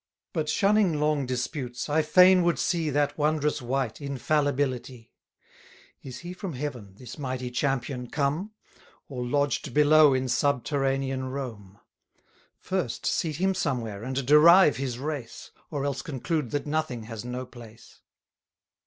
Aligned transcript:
But, 0.33 0.49
shunning 0.49 0.99
long 0.99 1.27
disputes, 1.27 1.87
I 1.87 2.01
fain 2.01 2.41
would 2.41 2.57
see 2.57 2.89
That 2.89 3.19
wondrous 3.19 3.61
wight 3.61 4.01
Infallibility. 4.01 5.13
Is 6.01 6.21
he 6.25 6.33
from 6.33 6.53
Heaven, 6.53 6.95
this 6.97 7.19
mighty 7.19 7.51
champion, 7.51 8.09
come; 8.09 8.49
Or 9.09 9.23
lodged 9.23 9.75
below 9.75 10.15
in 10.15 10.27
subterranean 10.27 11.25
Rome? 11.25 11.79
First, 12.57 13.05
seat 13.05 13.35
him 13.35 13.53
somewhere, 13.53 14.01
and 14.03 14.25
derive 14.25 14.77
his 14.77 14.97
race, 14.97 15.51
Or 15.69 15.85
else 15.85 16.01
conclude 16.01 16.49
that 16.49 16.65
nothing 16.65 17.03
has 17.03 17.23
no 17.23 17.45
place. 17.45 18.01